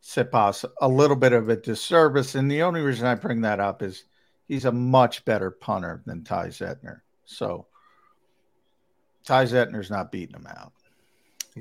[0.04, 2.36] Siposs a little bit of a disservice.
[2.36, 4.06] And the only reason I bring that up is
[4.48, 7.02] he's a much better punter than Ty Zentner.
[7.26, 7.68] So
[9.26, 10.72] Ty Zentner's not beating him out.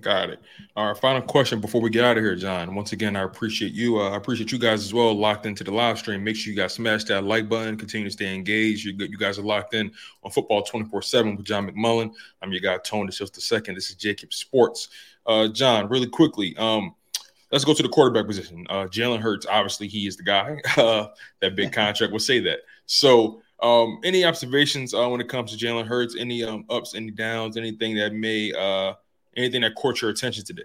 [0.00, 0.40] Got it.
[0.76, 2.74] All right, final question before we get out of here, John.
[2.74, 4.00] Once again, I appreciate you.
[4.00, 6.24] Uh, I appreciate you guys as well, locked into the live stream.
[6.24, 7.76] Make sure you guys smash that like button.
[7.76, 8.84] Continue to stay engaged.
[8.84, 9.90] You, you guys are locked in
[10.22, 12.12] on football 24 7 with John McMullen.
[12.42, 13.08] I'm your guy, Tony.
[13.08, 13.74] It's just a second.
[13.74, 14.88] This is JAKIB Sports.
[15.26, 16.94] Uh, John, really quickly, um,
[17.50, 18.66] let's go to the quarterback position.
[18.68, 20.60] Uh, Jalen Hurts, obviously, he is the guy.
[20.76, 21.08] Uh,
[21.40, 22.60] that big contract will say that.
[22.84, 26.16] So, um, any observations uh, when it comes to Jalen Hurts?
[26.18, 28.94] Any um, ups, any downs, anything that may, uh,
[29.36, 30.64] anything that caught your attention today?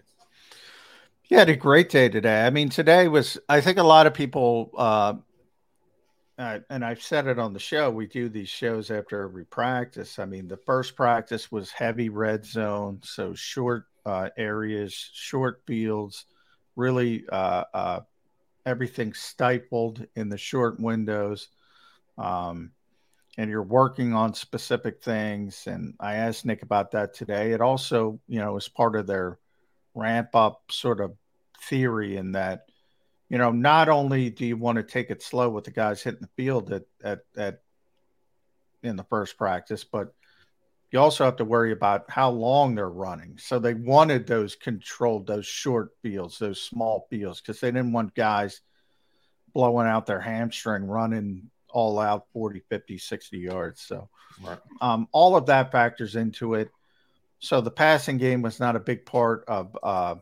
[1.25, 2.45] Yeah, had a great day today.
[2.45, 5.13] I mean, today was, I think a lot of people, uh,
[6.37, 10.19] uh, and I've said it on the show, we do these shows after every practice.
[10.19, 16.25] I mean, the first practice was heavy red zone, so short uh, areas, short fields
[16.75, 17.99] really uh, uh,
[18.65, 21.47] everything stifled in the short windows.
[22.17, 22.71] Um,
[23.37, 25.67] and you're working on specific things.
[25.67, 27.51] And I asked Nick about that today.
[27.51, 29.39] It also, you know, is part of their
[29.93, 31.15] ramp up sort of
[31.63, 32.65] theory in that,
[33.29, 36.21] you know, not only do you want to take it slow with the guys hitting
[36.21, 37.61] the field at, at, at
[38.83, 40.13] in the first practice, but
[40.91, 43.37] you also have to worry about how long they're running.
[43.37, 48.13] So they wanted those controlled, those short fields, those small fields, because they didn't want
[48.13, 48.59] guys
[49.53, 53.81] blowing out their hamstring running all out 40, 50, 60 yards.
[53.81, 54.09] So
[54.41, 54.57] right.
[54.81, 56.69] um, all of that factors into it.
[57.39, 60.15] So the passing game was not a big part of uh,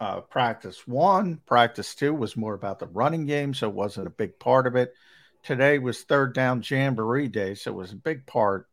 [0.00, 1.40] uh, practice one.
[1.46, 4.76] Practice two was more about the running game, so it wasn't a big part of
[4.76, 4.92] it.
[5.42, 8.66] Today was third down jamboree day, so it was a big part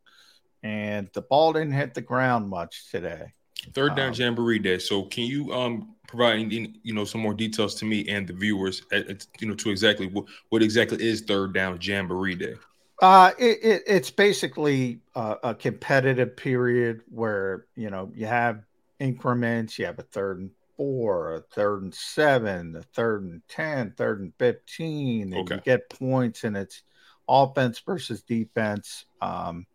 [0.63, 3.33] and the ball didn't hit the ground much today.
[3.73, 4.79] Third down um, jamboree day.
[4.79, 8.81] So can you um provide you know some more details to me and the viewers
[8.91, 12.55] at, at, you know to exactly what, what exactly is third down jamboree day?
[13.01, 18.63] Uh, it, it, it's basically a, a competitive period where you know you have
[18.99, 19.77] increments.
[19.77, 24.21] You have a third and four, a third and seven, a third and ten, third
[24.21, 25.55] and fifteen, and okay.
[25.55, 26.83] you get points, and it's
[27.29, 29.05] offense versus defense.
[29.21, 29.67] Um,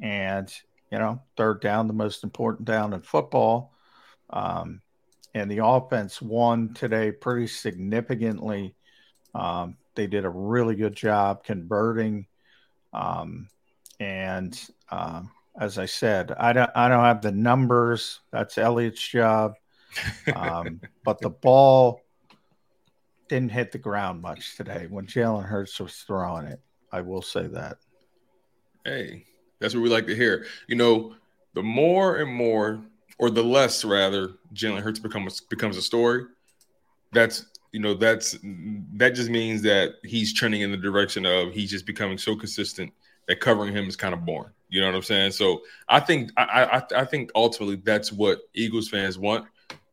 [0.00, 0.52] and
[0.90, 3.72] you know, third down, the most important down in football.
[4.30, 4.81] Um,
[5.34, 8.74] and the offense won today pretty significantly.
[9.34, 12.26] Um, they did a really good job converting.
[12.92, 13.48] Um,
[14.00, 14.58] and
[14.90, 18.20] um, as I said, I don't I don't have the numbers.
[18.30, 19.54] That's Elliott's job.
[20.34, 22.00] Um, but the ball
[23.28, 26.60] didn't hit the ground much today when Jalen Hurts was throwing it.
[26.90, 27.78] I will say that.
[28.84, 29.24] Hey,
[29.58, 30.46] that's what we like to hear.
[30.68, 31.14] You know,
[31.54, 32.84] the more and more,
[33.22, 36.24] or the less rather, Jalen Hurts becomes becomes a story.
[37.12, 38.36] That's you know that's
[38.94, 42.92] that just means that he's trending in the direction of he's just becoming so consistent
[43.28, 44.50] that covering him is kind of boring.
[44.70, 45.30] You know what I'm saying?
[45.30, 49.46] So I think I I, I think ultimately that's what Eagles fans want.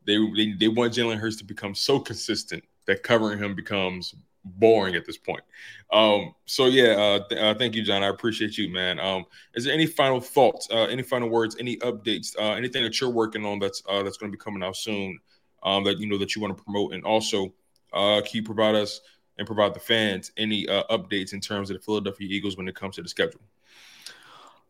[0.07, 4.15] They they, they want Jalen Hurts to become so consistent that covering him becomes
[4.57, 5.43] boring at this point.
[5.91, 8.03] Um, so yeah, uh, th- uh, thank you, John.
[8.03, 8.99] I appreciate you, man.
[8.99, 9.25] Um,
[9.55, 13.09] is there any final thoughts, uh, any final words, any updates, uh, anything that you're
[13.09, 15.19] working on that's uh, that's going to be coming out soon
[15.63, 17.53] um, that you know that you want to promote, and also
[17.93, 19.01] uh, can you provide us
[19.37, 22.75] and provide the fans any uh, updates in terms of the Philadelphia Eagles when it
[22.75, 23.41] comes to the schedule?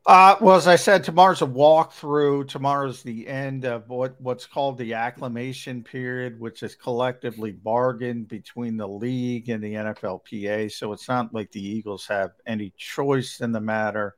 [0.05, 2.47] Uh, well, as I said, tomorrow's a walkthrough.
[2.47, 8.75] Tomorrow's the end of what, what's called the acclimation period, which is collectively bargained between
[8.77, 10.71] the league and the NFLPA.
[10.71, 14.15] So it's not like the Eagles have any choice in the matter.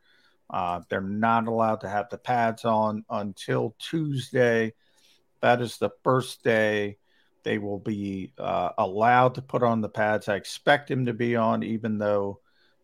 [0.49, 4.73] Uh, they're not allowed to have the pads on until Tuesday.
[5.41, 6.97] That is the first day
[7.43, 10.29] they will be uh, allowed to put on the pads.
[10.29, 12.39] I expect him to be on, even though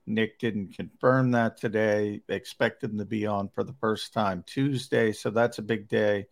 [0.07, 2.21] Nick didn't confirm that today.
[2.27, 5.87] They expect him to be on for the first time Tuesday, so that's a big
[5.87, 6.27] day.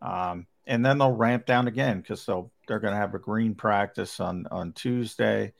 [0.00, 3.54] Um, and then they'll ramp down again because they'll they're going to have a green
[3.54, 5.52] practice on on Tuesday,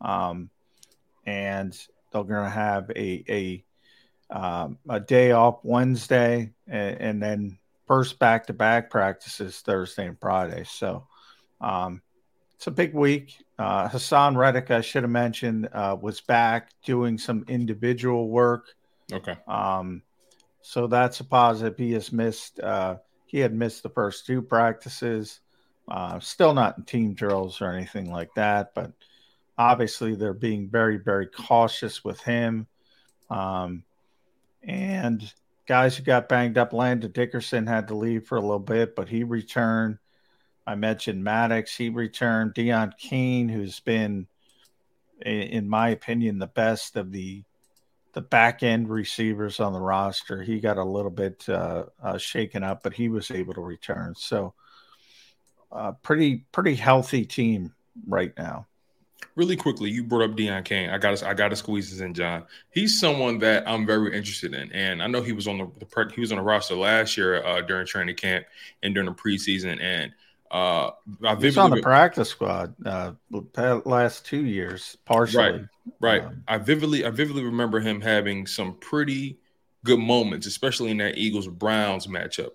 [0.00, 0.50] um,
[1.24, 1.72] and
[2.12, 3.64] they're going to have a a
[4.30, 10.20] um, a day off Wednesday, and, and then first back to back practices Thursday and
[10.20, 10.64] Friday.
[10.64, 11.06] So
[11.60, 12.02] um,
[12.54, 13.36] it's a big week.
[13.60, 18.74] Uh, Haason Reddick, I should have mentioned, uh, was back doing some individual work.
[19.12, 19.36] Okay.
[19.46, 20.00] Um,
[20.62, 21.76] so that's a positive.
[21.76, 22.58] He has missed.
[22.58, 22.96] Uh,
[23.26, 25.40] he had missed the first two practices.
[25.86, 28.92] Uh, still not in team drills or anything like that, but
[29.58, 32.66] obviously they're being very, very cautious with him.
[33.28, 33.84] Um,
[34.62, 35.30] and
[35.66, 39.10] guys who got banged up, Landon Dickerson had to leave for a little bit, but
[39.10, 39.98] he returned.
[40.66, 42.54] I mentioned Maddox, he returned.
[42.54, 44.26] Deon Cain, who's been,
[45.24, 47.42] in my opinion, the best of the
[48.12, 50.42] the back end receivers on the roster.
[50.42, 54.14] He got a little bit uh, uh, shaken up, but he was able to return.
[54.16, 54.54] So,
[55.70, 57.72] uh, pretty pretty healthy team
[58.06, 58.66] right now.
[59.36, 60.90] Really quickly, you brought up Deon Cain.
[60.90, 62.44] I got I got to squeeze this in, John.
[62.70, 66.12] He's someone that I'm very interested in, and I know he was on the, the
[66.12, 68.46] he was on the roster last year uh, during training camp
[68.82, 70.12] and during the preseason, and
[70.50, 70.90] uh,
[71.24, 73.12] I He's on the practice squad uh,
[73.84, 75.44] last two years, partially.
[75.44, 75.64] Right,
[76.00, 76.24] right.
[76.24, 79.38] Um, I vividly, I vividly remember him having some pretty
[79.84, 82.50] good moments, especially in that Eagles Browns matchup.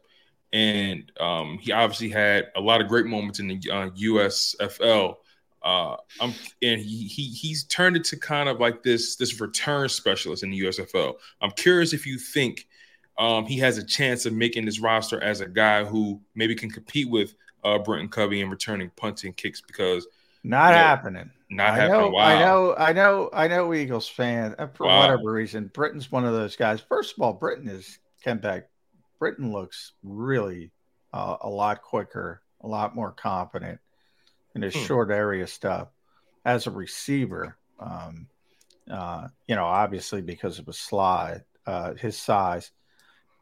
[0.51, 5.15] And um, he obviously had a lot of great moments in the uh, USFL.
[5.63, 10.43] Uh, I'm, and he, he he's turned into kind of like this this return specialist
[10.43, 11.15] in the USFL.
[11.41, 12.67] I'm curious if you think
[13.17, 16.69] um, he has a chance of making this roster as a guy who maybe can
[16.69, 17.33] compete with
[17.66, 20.07] uh, Britton Covey and returning punting kicks because
[20.43, 21.32] not you know, happening.
[21.49, 22.01] Not I happening.
[22.01, 22.24] Know, wow.
[22.24, 23.74] I know, I know, I know.
[23.74, 25.01] Eagles fan uh, for wow.
[25.01, 25.72] whatever reason.
[25.74, 26.80] Britton's one of those guys.
[26.80, 28.70] First of all, Britton is came back.
[29.18, 30.72] Britton looks really
[31.11, 33.80] uh, a lot quicker, a lot more confident
[34.53, 34.84] in his hmm.
[34.84, 35.88] short area stuff
[36.45, 37.57] as a receiver.
[37.80, 38.28] Um,
[38.89, 42.72] uh, you know, obviously because of his slide, uh, his size.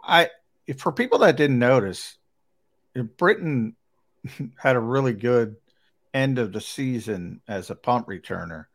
[0.01, 0.29] I
[0.77, 2.17] for people that didn't notice,
[3.17, 3.75] Britton
[4.57, 5.55] had a really good
[6.13, 8.65] end of the season as a punt returner.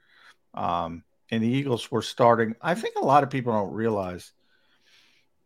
[0.55, 2.57] Um, and the Eagles were starting.
[2.61, 4.33] I think a lot of people don't realize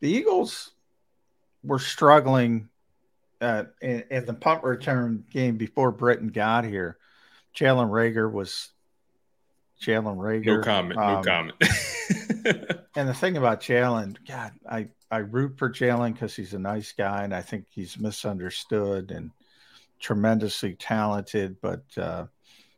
[0.01, 0.71] the Eagles
[1.63, 2.69] were struggling
[3.41, 6.97] at, in, in the punt return game before Britton got here.
[7.55, 8.71] Jalen Reagor was
[9.83, 10.59] Jalen Reagor.
[10.59, 10.99] No comment.
[10.99, 11.55] Um, no comment.
[12.97, 16.93] and the thing about Jalen, God, I I root for Jalen because he's a nice
[16.93, 19.11] guy, and I think he's misunderstood.
[19.11, 19.31] And
[20.03, 22.27] tremendously talented, but uh,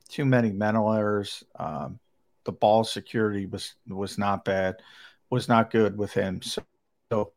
[0.09, 1.43] too many mental errors.
[1.59, 1.99] Um,
[2.45, 4.77] the ball security was was not bad,
[5.31, 6.43] was not good with him.
[6.43, 6.63] So,
[7.11, 7.33] so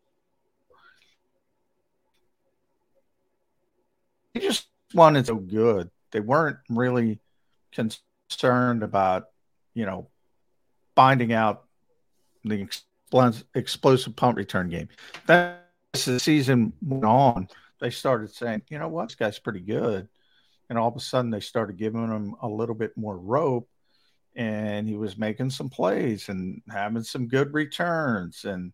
[4.34, 5.90] he just wanted so good.
[6.12, 7.20] They weren't really
[7.72, 9.28] concerned about,
[9.74, 10.10] you know,
[10.96, 11.64] finding out
[12.44, 12.68] the
[13.56, 14.90] explosive punt return game.
[15.26, 17.48] That's the season went on
[17.80, 20.08] they started saying, you know what, this guy's pretty good.
[20.70, 23.70] And all of a sudden they started giving him a little bit more rope
[24.36, 28.46] and he was making some plays and having some good returns.
[28.46, 28.74] And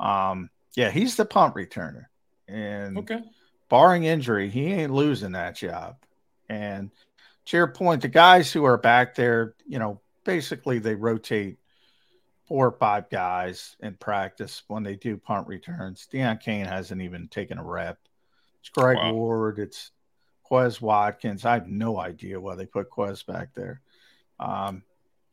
[0.00, 2.06] um, yeah, he's the punt returner.
[2.48, 3.22] And okay.
[3.68, 5.96] barring injury, he ain't losing that job.
[6.48, 6.90] And
[7.46, 11.58] to your point, the guys who are back there, you know, basically they rotate
[12.46, 16.06] four or five guys in practice when they do punt returns.
[16.12, 17.98] Deon Cain hasn't even taken a rep.
[18.62, 19.12] It's Greg wow.
[19.12, 19.58] Ward.
[19.58, 19.90] It's
[20.48, 21.44] Quez Watkins.
[21.44, 23.80] I have no idea why they put Quez back there.
[24.38, 24.84] Um,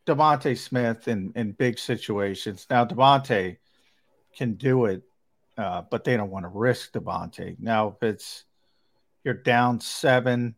[0.07, 2.65] DeVonta Smith in, in big situations.
[2.71, 3.57] Now, DeVonta
[4.35, 5.03] can do it,
[5.57, 7.55] uh, but they don't want to risk DeVonta.
[7.59, 8.45] Now, if it's
[9.23, 10.55] you're down seven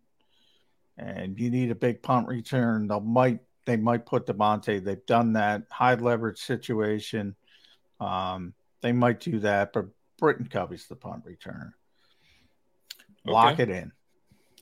[0.98, 4.82] and you need a big punt return, they might they might put DeVonta.
[4.82, 7.36] They've done that high leverage situation.
[8.00, 11.74] Um, they might do that, but Britton Covey's the punt returner.
[13.26, 13.64] Lock okay.
[13.64, 13.92] it in.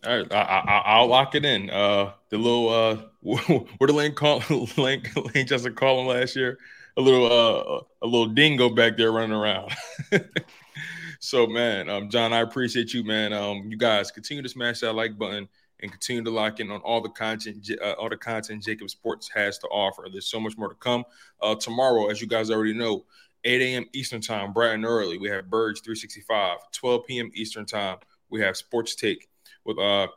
[0.06, 1.70] All right, I, will lock it in.
[1.70, 4.42] Uh, the little uh, what did Lane call
[4.78, 5.04] Lane,
[5.36, 6.58] Lane Johnson call him last year?
[6.98, 9.72] A little uh, a little dingo back there running around.
[11.20, 13.34] so man, um, John, I appreciate you, man.
[13.34, 15.50] Um, you guys continue to smash that like button
[15.82, 19.30] and continue to lock in on all the content, uh, all the content JAKIB Sports
[19.34, 20.08] has to offer.
[20.12, 21.04] There's so much more to come.
[21.42, 23.06] Uh, tomorrow, as you guys already know,
[23.46, 23.86] 8 a.m.
[23.94, 26.58] Eastern Time, bright and early, we have Birds 365.
[26.74, 27.32] 12 p.m.
[27.34, 27.98] Eastern Time,
[28.30, 29.30] we have Sports Take
[29.66, 30.08] with uh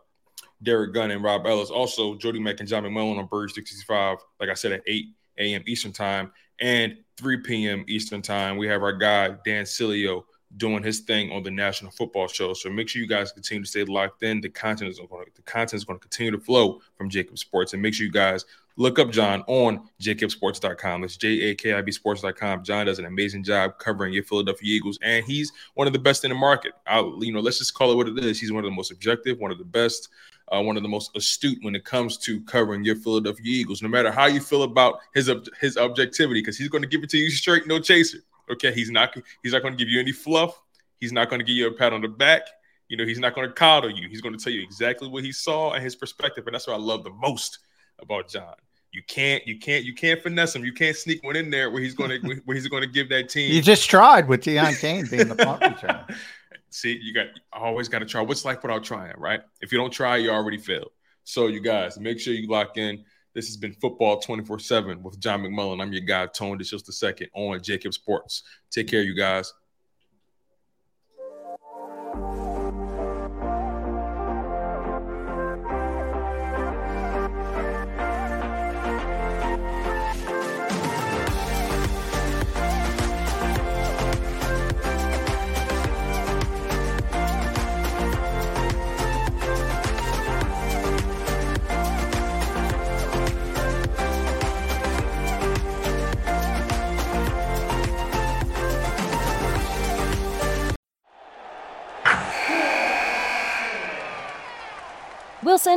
[0.62, 1.70] Derek Gunn and Rob Ellis.
[1.70, 5.06] Also, Jody Mack and John McMullen on Bird 65, like I said, at 8
[5.38, 5.62] a.m.
[5.66, 7.84] Eastern Time and 3 p.m.
[7.88, 8.56] Eastern Time.
[8.56, 10.24] We have our guy, Dan Sileo,
[10.56, 12.52] doing his thing on the National Football Show.
[12.52, 14.40] So make sure you guys continue to stay locked in.
[14.40, 17.38] The content is going to, the content is going to continue to flow from JAKIB
[17.38, 17.72] Sports.
[17.72, 18.44] And make sure you guys
[18.76, 21.04] look up John on jakibsports.com.
[21.04, 22.64] It's J-A-K-I-B sports.com.
[22.64, 26.24] John does an amazing job covering your Philadelphia Eagles, and he's one of the best
[26.24, 26.72] in the market.
[26.86, 28.40] I'll, you know, let's just call it what it is.
[28.40, 30.08] He's one of the most objective, one of the best,
[30.48, 33.82] uh, one of the most astute when it comes to covering your Philadelphia Eagles.
[33.82, 37.10] No matter how you feel about his his objectivity, because he's going to give it
[37.10, 38.18] to you straight, no chaser.
[38.50, 40.60] Okay, he's not he's not going to give you any fluff.
[41.00, 42.42] He's not going to give you a pat on the back.
[42.88, 44.08] You know, he's not going to coddle you.
[44.08, 46.74] He's going to tell you exactly what he saw and his perspective, and that's what
[46.74, 47.58] I love the most
[48.02, 48.54] about John.
[48.92, 50.64] You can't, you can't, you can't finesse him.
[50.64, 53.08] You can't sneak one in there where he's going to where he's going to give
[53.08, 53.52] that team.
[53.52, 56.14] You just tried with Deon Cain being the punt returner.
[56.70, 58.20] See, you got always got to try.
[58.22, 59.40] What's life without trying, right?
[59.60, 60.90] If you don't try, you already failed.
[61.24, 63.04] So, you guys, make sure you lock in.
[63.34, 65.80] This has been football 24 7 with John McMullen.
[65.80, 66.58] I'm your guy, Tone.
[66.58, 68.42] This just a second on JAKIB Sports.
[68.70, 69.52] Take care, you guys.